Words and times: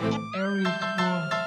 Eric 0.00 0.68
will 0.98 1.37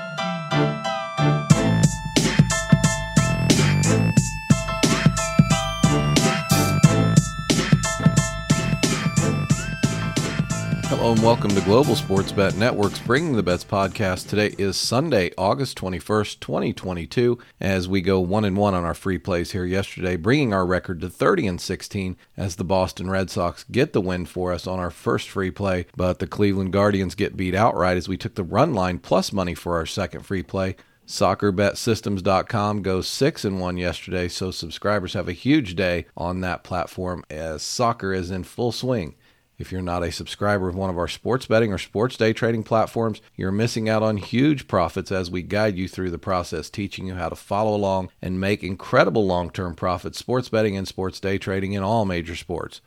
And 11.02 11.22
welcome 11.24 11.50
to 11.50 11.62
Global 11.62 11.96
Sports 11.96 12.32
Bet 12.32 12.56
Network's 12.56 13.00
Bringing 13.00 13.36
the 13.36 13.42
Bets 13.42 13.66
podcast. 13.66 14.30
Today 14.30 14.54
is 14.60 14.78
Sunday, 14.78 15.32
August 15.36 15.75
21st, 15.80 16.39
2022, 16.39 17.39
as 17.60 17.88
we 17.88 18.02
go 18.02 18.20
1 18.20 18.46
and 18.46 18.55
1 18.55 18.74
on 18.75 18.86
our 18.86 18.93
free 18.93 19.18
plays 19.18 19.52
here 19.52 19.66
yesterday, 19.66 20.16
bringing 20.16 20.54
our 20.54 20.66
record 20.66 21.02
to 21.02 21.10
30 21.10 21.48
and 21.48 21.60
16 21.60 22.18
as 22.38 22.56
the 22.56 22.64
Boston 22.64 23.10
Red 23.10 23.32
Sox 23.32 23.66
get 23.71 23.93
the 23.93 24.00
win 24.00 24.28
for 24.28 24.54
us 24.54 24.68
on 24.68 24.79
our 24.79 24.92
first 24.92 25.28
free 25.28 25.50
play, 25.50 25.88
but 25.98 26.20
the 26.20 26.28
Cleveland 26.28 26.71
Guardians 26.71 27.15
get 27.15 27.36
beat 27.36 27.56
outright 27.56 27.97
as 27.97 28.07
we 28.07 28.15
took 28.15 28.36
the 28.36 28.43
run 28.43 28.74
line 28.74 29.00
plus 29.00 29.33
money 29.33 29.56
for 29.56 29.78
our 29.78 29.88
second 29.88 30.21
free 30.21 30.43
play. 30.43 30.75
SoccerBetSystems.com 31.07 32.83
goes 32.83 33.07
6 33.07 33.43
and 33.43 33.59
1 33.59 33.77
yesterday, 33.77 34.27
so 34.27 34.52
subscribers 34.52 35.13
have 35.13 35.27
a 35.27 35.33
huge 35.33 35.75
day 35.75 36.05
on 36.15 36.41
that 36.41 36.63
platform 36.63 37.23
as 37.29 37.63
soccer 37.63 38.13
is 38.13 38.29
in 38.29 38.43
full 38.43 38.71
swing. 38.71 39.15
If 39.61 39.71
you're 39.71 39.83
not 39.83 40.03
a 40.03 40.11
subscriber 40.11 40.67
of 40.67 40.75
one 40.75 40.89
of 40.89 40.97
our 40.97 41.07
sports 41.07 41.45
betting 41.45 41.71
or 41.71 41.77
sports 41.77 42.17
day 42.17 42.33
trading 42.33 42.63
platforms, 42.63 43.21
you're 43.35 43.51
missing 43.51 43.87
out 43.87 44.01
on 44.01 44.17
huge 44.17 44.67
profits 44.67 45.11
as 45.11 45.29
we 45.29 45.43
guide 45.43 45.77
you 45.77 45.87
through 45.87 46.09
the 46.09 46.17
process, 46.17 46.67
teaching 46.67 47.05
you 47.05 47.13
how 47.13 47.29
to 47.29 47.35
follow 47.35 47.75
along 47.75 48.09
and 48.23 48.41
make 48.41 48.63
incredible 48.63 49.23
long 49.23 49.51
term 49.51 49.75
profits 49.75 50.17
sports 50.17 50.49
betting 50.49 50.75
and 50.75 50.87
sports 50.87 51.20
day 51.20 51.37
trading 51.37 51.73
in 51.73 51.84
all 51.84 52.05
major 52.05 52.35
sports. 52.35 52.81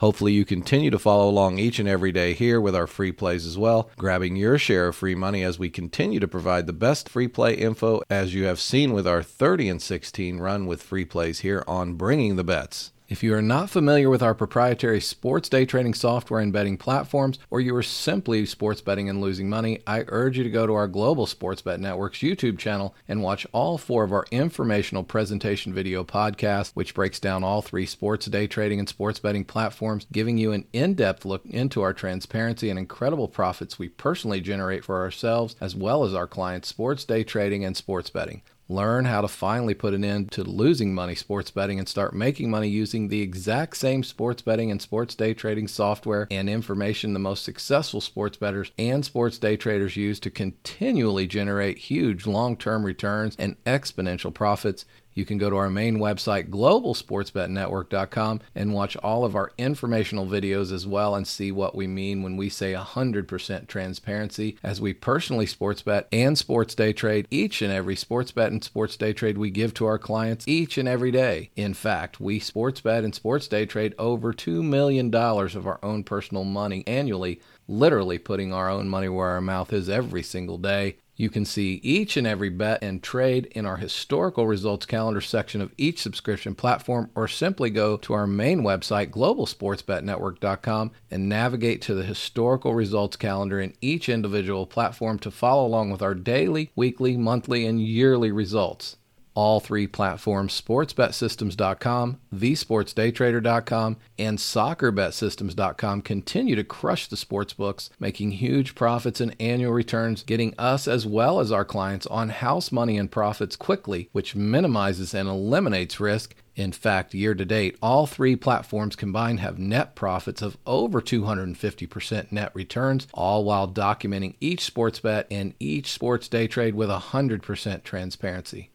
Hopefully, 0.00 0.32
you 0.32 0.44
continue 0.44 0.90
to 0.90 0.98
follow 0.98 1.30
along 1.30 1.58
each 1.58 1.78
and 1.78 1.88
every 1.88 2.12
day 2.12 2.34
here 2.34 2.60
with 2.60 2.76
our 2.76 2.86
free 2.86 3.10
plays 3.10 3.46
as 3.46 3.56
well, 3.56 3.88
grabbing 3.96 4.36
your 4.36 4.58
share 4.58 4.88
of 4.88 4.96
free 4.96 5.14
money 5.14 5.42
as 5.42 5.58
we 5.58 5.70
continue 5.70 6.20
to 6.20 6.28
provide 6.28 6.66
the 6.66 6.74
best 6.74 7.08
free 7.08 7.26
play 7.26 7.54
info 7.54 8.02
as 8.10 8.34
you 8.34 8.44
have 8.44 8.60
seen 8.60 8.92
with 8.92 9.08
our 9.08 9.22
30 9.22 9.70
and 9.70 9.80
16 9.80 10.36
run 10.36 10.66
with 10.66 10.82
free 10.82 11.06
plays 11.06 11.40
here 11.40 11.64
on 11.66 11.94
Bringing 11.94 12.36
the 12.36 12.44
Bets. 12.44 12.92
If 13.08 13.22
you 13.22 13.32
are 13.32 13.40
not 13.40 13.70
familiar 13.70 14.10
with 14.10 14.22
our 14.22 14.34
proprietary 14.34 15.00
sports 15.00 15.48
day 15.48 15.64
trading 15.64 15.94
software 15.94 16.40
and 16.40 16.52
betting 16.52 16.76
platforms, 16.76 17.38
or 17.48 17.58
you 17.58 17.74
are 17.74 17.82
simply 17.82 18.44
sports 18.44 18.82
betting 18.82 19.08
and 19.08 19.18
losing 19.18 19.48
money, 19.48 19.80
I 19.86 20.04
urge 20.08 20.36
you 20.36 20.44
to 20.44 20.50
go 20.50 20.66
to 20.66 20.74
our 20.74 20.86
Global 20.86 21.24
Sports 21.24 21.62
Bet 21.62 21.80
Network's 21.80 22.18
YouTube 22.18 22.58
channel 22.58 22.94
and 23.08 23.22
watch 23.22 23.46
all 23.50 23.78
four 23.78 24.04
of 24.04 24.12
our 24.12 24.26
informational 24.30 25.04
presentation 25.04 25.72
video 25.72 26.04
podcasts, 26.04 26.72
which 26.74 26.92
breaks 26.92 27.18
down 27.18 27.42
all 27.42 27.62
three 27.62 27.86
sports 27.86 28.26
day 28.26 28.46
trading 28.46 28.78
and 28.78 28.90
sports 28.90 29.18
betting 29.18 29.46
platforms, 29.46 30.06
giving 30.12 30.36
you 30.36 30.52
an 30.52 30.66
in 30.74 30.92
depth 30.92 31.24
look 31.24 31.46
into 31.46 31.80
our 31.80 31.94
transparency 31.94 32.68
and 32.68 32.78
incredible 32.78 33.26
profits 33.26 33.78
we 33.78 33.88
personally 33.88 34.42
generate 34.42 34.84
for 34.84 35.00
ourselves 35.00 35.56
as 35.62 35.74
well 35.74 36.04
as 36.04 36.12
our 36.12 36.26
clients' 36.26 36.68
sports 36.68 37.06
day 37.06 37.24
trading 37.24 37.64
and 37.64 37.74
sports 37.74 38.10
betting. 38.10 38.42
Learn 38.70 39.06
how 39.06 39.22
to 39.22 39.28
finally 39.28 39.72
put 39.72 39.94
an 39.94 40.04
end 40.04 40.30
to 40.32 40.44
losing 40.44 40.94
money 40.94 41.14
sports 41.14 41.50
betting 41.50 41.78
and 41.78 41.88
start 41.88 42.12
making 42.12 42.50
money 42.50 42.68
using 42.68 43.08
the 43.08 43.22
exact 43.22 43.78
same 43.78 44.02
sports 44.02 44.42
betting 44.42 44.70
and 44.70 44.82
sports 44.82 45.14
day 45.14 45.32
trading 45.32 45.66
software 45.66 46.28
and 46.30 46.50
information 46.50 47.14
the 47.14 47.18
most 47.18 47.44
successful 47.44 48.02
sports 48.02 48.36
bettors 48.36 48.70
and 48.78 49.06
sports 49.06 49.38
day 49.38 49.56
traders 49.56 49.96
use 49.96 50.20
to 50.20 50.30
continually 50.30 51.26
generate 51.26 51.78
huge 51.78 52.26
long 52.26 52.58
term 52.58 52.84
returns 52.84 53.34
and 53.38 53.56
exponential 53.64 54.34
profits. 54.34 54.84
You 55.18 55.24
can 55.24 55.36
go 55.36 55.50
to 55.50 55.56
our 55.56 55.68
main 55.68 55.98
website, 55.98 56.48
globalsportsbetnetwork.com, 56.48 58.40
and 58.54 58.72
watch 58.72 58.96
all 58.98 59.24
of 59.24 59.34
our 59.34 59.50
informational 59.58 60.28
videos 60.28 60.70
as 60.72 60.86
well 60.86 61.16
and 61.16 61.26
see 61.26 61.50
what 61.50 61.74
we 61.74 61.88
mean 61.88 62.22
when 62.22 62.36
we 62.36 62.48
say 62.48 62.72
100% 62.72 63.66
transparency 63.66 64.56
as 64.62 64.80
we 64.80 64.94
personally 64.94 65.46
sports 65.46 65.82
bet 65.82 66.06
and 66.12 66.38
sports 66.38 66.76
day 66.76 66.92
trade 66.92 67.26
each 67.32 67.62
and 67.62 67.72
every 67.72 67.96
sports 67.96 68.30
bet 68.30 68.52
and 68.52 68.62
sports 68.62 68.96
day 68.96 69.12
trade 69.12 69.38
we 69.38 69.50
give 69.50 69.74
to 69.74 69.86
our 69.86 69.98
clients 69.98 70.46
each 70.46 70.78
and 70.78 70.88
every 70.88 71.10
day. 71.10 71.50
In 71.56 71.74
fact, 71.74 72.20
we 72.20 72.38
sports 72.38 72.80
bet 72.80 73.02
and 73.02 73.12
sports 73.12 73.48
day 73.48 73.66
trade 73.66 73.96
over 73.98 74.32
$2 74.32 74.62
million 74.62 75.12
of 75.12 75.66
our 75.66 75.80
own 75.82 76.04
personal 76.04 76.44
money 76.44 76.84
annually, 76.86 77.40
literally 77.66 78.18
putting 78.18 78.52
our 78.52 78.70
own 78.70 78.88
money 78.88 79.08
where 79.08 79.30
our 79.30 79.40
mouth 79.40 79.72
is 79.72 79.88
every 79.88 80.22
single 80.22 80.58
day. 80.58 80.94
You 81.18 81.30
can 81.30 81.44
see 81.44 81.80
each 81.82 82.16
and 82.16 82.28
every 82.28 82.48
bet 82.48 82.80
and 82.80 83.02
trade 83.02 83.46
in 83.46 83.66
our 83.66 83.78
historical 83.78 84.46
results 84.46 84.86
calendar 84.86 85.20
section 85.20 85.60
of 85.60 85.72
each 85.76 86.00
subscription 86.00 86.54
platform, 86.54 87.10
or 87.16 87.26
simply 87.26 87.70
go 87.70 87.96
to 87.96 88.12
our 88.12 88.28
main 88.28 88.62
website, 88.62 89.10
globalsportsbetnetwork.com, 89.10 90.92
and 91.10 91.28
navigate 91.28 91.82
to 91.82 91.94
the 91.94 92.04
historical 92.04 92.72
results 92.72 93.16
calendar 93.16 93.60
in 93.60 93.74
each 93.80 94.08
individual 94.08 94.64
platform 94.64 95.18
to 95.18 95.32
follow 95.32 95.66
along 95.66 95.90
with 95.90 96.02
our 96.02 96.14
daily, 96.14 96.70
weekly, 96.76 97.16
monthly, 97.16 97.66
and 97.66 97.82
yearly 97.82 98.30
results 98.30 98.97
all 99.38 99.60
three 99.60 99.86
platforms 99.86 100.60
sportsbetsystems.com, 100.60 102.18
thesportsdaytrader.com, 102.34 103.96
and 104.18 104.36
soccerbetsystems.com 104.36 106.02
continue 106.02 106.56
to 106.56 106.64
crush 106.64 107.06
the 107.06 107.16
sports 107.16 107.52
books, 107.52 107.88
making 108.00 108.32
huge 108.32 108.74
profits 108.74 109.20
and 109.20 109.36
annual 109.38 109.72
returns, 109.72 110.24
getting 110.24 110.52
us 110.58 110.88
as 110.88 111.06
well 111.06 111.38
as 111.38 111.52
our 111.52 111.64
clients 111.64 112.04
on 112.08 112.30
house 112.30 112.72
money 112.72 112.98
and 112.98 113.12
profits 113.12 113.54
quickly, 113.54 114.08
which 114.10 114.34
minimizes 114.34 115.14
and 115.14 115.28
eliminates 115.28 116.00
risk. 116.00 116.34
In 116.56 116.72
fact, 116.72 117.14
year 117.14 117.36
to 117.36 117.44
date, 117.44 117.78
all 117.80 118.08
three 118.08 118.34
platforms 118.34 118.96
combined 118.96 119.38
have 119.38 119.56
net 119.56 119.94
profits 119.94 120.42
of 120.42 120.58
over 120.66 121.00
250% 121.00 122.32
net 122.32 122.50
returns, 122.54 123.06
all 123.14 123.44
while 123.44 123.68
documenting 123.68 124.34
each 124.40 124.64
sports 124.64 124.98
bet 124.98 125.28
and 125.30 125.54
each 125.60 125.92
sports 125.92 126.26
day 126.26 126.48
trade 126.48 126.74
with 126.74 126.88
100% 126.88 127.84
transparency. 127.84 128.70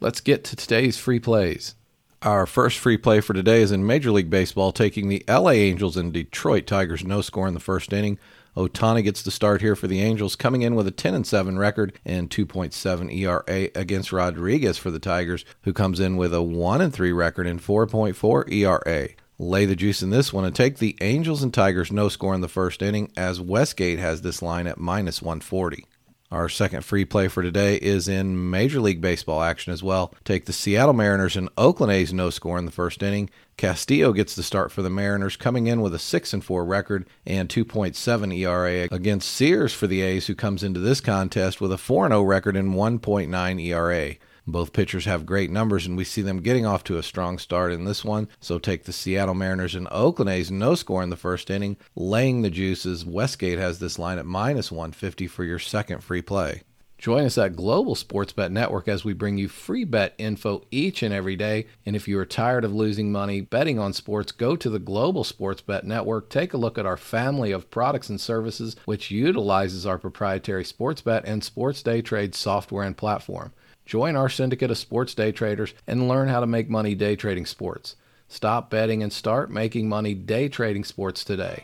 Let's 0.00 0.20
get 0.20 0.44
to 0.44 0.54
today's 0.54 0.96
free 0.96 1.18
plays. 1.18 1.74
Our 2.22 2.46
first 2.46 2.78
free 2.78 2.96
play 2.96 3.20
for 3.20 3.34
today 3.34 3.62
is 3.62 3.72
in 3.72 3.84
Major 3.84 4.12
League 4.12 4.30
Baseball, 4.30 4.70
taking 4.70 5.08
the 5.08 5.24
LA 5.28 5.50
Angels 5.50 5.96
and 5.96 6.12
Detroit 6.12 6.68
Tigers 6.68 7.04
no 7.04 7.20
score 7.20 7.48
in 7.48 7.54
the 7.54 7.58
first 7.58 7.92
inning. 7.92 8.16
Ohtani 8.56 9.02
gets 9.02 9.22
the 9.22 9.32
start 9.32 9.60
here 9.60 9.74
for 9.74 9.88
the 9.88 10.00
Angels, 10.00 10.36
coming 10.36 10.62
in 10.62 10.76
with 10.76 10.86
a 10.86 10.92
10 10.92 11.14
and 11.14 11.26
7 11.26 11.58
record 11.58 11.98
and 12.04 12.30
2.7 12.30 13.12
ERA 13.12 13.70
against 13.74 14.12
Rodriguez 14.12 14.78
for 14.78 14.92
the 14.92 15.00
Tigers, 15.00 15.44
who 15.62 15.72
comes 15.72 15.98
in 15.98 16.16
with 16.16 16.32
a 16.32 16.42
1 16.42 16.80
and 16.80 16.92
3 16.92 17.10
record 17.10 17.48
and 17.48 17.60
4.4 17.60 18.52
ERA. 18.52 19.08
Lay 19.40 19.64
the 19.64 19.74
juice 19.74 20.00
in 20.00 20.10
this 20.10 20.32
one 20.32 20.44
and 20.44 20.54
take 20.54 20.78
the 20.78 20.96
Angels 21.00 21.42
and 21.42 21.52
Tigers 21.52 21.90
no 21.90 22.08
score 22.08 22.36
in 22.36 22.40
the 22.40 22.46
first 22.46 22.82
inning, 22.82 23.10
as 23.16 23.40
Westgate 23.40 23.98
has 23.98 24.22
this 24.22 24.42
line 24.42 24.68
at 24.68 24.78
minus 24.78 25.20
140. 25.20 25.86
Our 26.30 26.50
second 26.50 26.84
free 26.84 27.06
play 27.06 27.28
for 27.28 27.42
today 27.42 27.76
is 27.76 28.06
in 28.06 28.50
Major 28.50 28.82
League 28.82 29.00
Baseball 29.00 29.42
action 29.42 29.72
as 29.72 29.82
well. 29.82 30.12
Take 30.24 30.44
the 30.44 30.52
Seattle 30.52 30.92
Mariners 30.92 31.36
and 31.36 31.48
Oakland 31.56 31.90
A's 31.90 32.12
no 32.12 32.28
score 32.28 32.58
in 32.58 32.66
the 32.66 32.70
first 32.70 33.02
inning. 33.02 33.30
Castillo 33.56 34.12
gets 34.12 34.34
the 34.34 34.42
start 34.42 34.70
for 34.70 34.82
the 34.82 34.90
Mariners, 34.90 35.36
coming 35.36 35.68
in 35.68 35.80
with 35.80 35.94
a 35.94 35.98
6 35.98 36.34
and 36.34 36.44
4 36.44 36.66
record 36.66 37.06
and 37.24 37.48
2.7 37.48 38.36
ERA 38.36 38.88
against 38.92 39.30
Sears 39.30 39.72
for 39.72 39.86
the 39.86 40.02
A's, 40.02 40.26
who 40.26 40.34
comes 40.34 40.62
into 40.62 40.80
this 40.80 41.00
contest 41.00 41.62
with 41.62 41.72
a 41.72 41.78
4 41.78 42.08
0 42.08 42.22
record 42.22 42.56
and 42.56 42.74
1.9 42.74 43.64
ERA. 43.64 44.14
Both 44.48 44.72
pitchers 44.72 45.04
have 45.04 45.26
great 45.26 45.50
numbers, 45.50 45.84
and 45.84 45.94
we 45.94 46.04
see 46.04 46.22
them 46.22 46.40
getting 46.40 46.64
off 46.64 46.82
to 46.84 46.96
a 46.96 47.02
strong 47.02 47.36
start 47.36 47.70
in 47.70 47.84
this 47.84 48.02
one. 48.02 48.28
So 48.40 48.58
take 48.58 48.84
the 48.84 48.94
Seattle 48.94 49.34
Mariners 49.34 49.74
and 49.74 49.86
Oakland 49.90 50.30
A's 50.30 50.50
no 50.50 50.74
score 50.74 51.02
in 51.02 51.10
the 51.10 51.16
first 51.16 51.50
inning, 51.50 51.76
laying 51.94 52.40
the 52.40 52.48
juices. 52.48 53.04
Westgate 53.04 53.58
has 53.58 53.78
this 53.78 53.98
line 53.98 54.16
at 54.16 54.24
minus 54.24 54.72
150 54.72 55.26
for 55.26 55.44
your 55.44 55.58
second 55.58 56.02
free 56.02 56.22
play. 56.22 56.62
Join 56.98 57.24
us 57.24 57.38
at 57.38 57.54
Global 57.54 57.94
Sports 57.94 58.32
Bet 58.32 58.50
Network 58.50 58.88
as 58.88 59.04
we 59.04 59.12
bring 59.12 59.38
you 59.38 59.46
free 59.46 59.84
bet 59.84 60.14
info 60.18 60.64
each 60.72 61.04
and 61.04 61.14
every 61.14 61.36
day. 61.36 61.66
And 61.86 61.94
if 61.94 62.08
you 62.08 62.18
are 62.18 62.26
tired 62.26 62.64
of 62.64 62.74
losing 62.74 63.12
money 63.12 63.40
betting 63.40 63.78
on 63.78 63.92
sports, 63.92 64.32
go 64.32 64.56
to 64.56 64.68
the 64.68 64.80
Global 64.80 65.22
Sports 65.22 65.62
Bet 65.62 65.84
Network. 65.84 66.28
Take 66.28 66.54
a 66.54 66.58
look 66.58 66.76
at 66.76 66.86
our 66.86 66.96
family 66.96 67.52
of 67.52 67.70
products 67.70 68.08
and 68.08 68.20
services, 68.20 68.74
which 68.84 69.12
utilizes 69.12 69.86
our 69.86 69.96
proprietary 69.96 70.64
sports 70.64 71.00
bet 71.00 71.24
and 71.24 71.44
sports 71.44 71.84
day 71.84 72.02
trade 72.02 72.34
software 72.34 72.84
and 72.84 72.96
platform. 72.96 73.52
Join 73.86 74.16
our 74.16 74.28
syndicate 74.28 74.72
of 74.72 74.76
sports 74.76 75.14
day 75.14 75.30
traders 75.30 75.74
and 75.86 76.08
learn 76.08 76.26
how 76.26 76.40
to 76.40 76.48
make 76.48 76.68
money 76.68 76.96
day 76.96 77.14
trading 77.14 77.46
sports. 77.46 77.94
Stop 78.26 78.70
betting 78.70 79.04
and 79.04 79.12
start 79.12 79.52
making 79.52 79.88
money 79.88 80.14
day 80.14 80.48
trading 80.48 80.82
sports 80.82 81.22
today. 81.22 81.62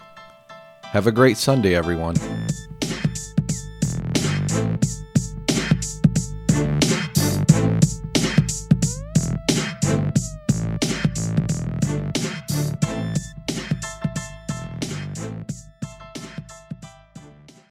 Have 0.85 1.09
a 1.09 1.13
great 1.13 1.39
Sunday, 1.39 1.75
everyone. 1.75 2.15